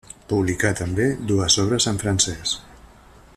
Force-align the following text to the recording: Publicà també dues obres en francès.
Publicà 0.29 0.71
també 0.79 1.05
dues 1.33 1.59
obres 1.65 1.87
en 1.93 2.01
francès. 2.05 2.59